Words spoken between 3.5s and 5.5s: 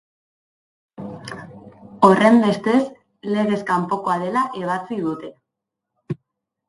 kanpokoa dela ebatzi dute.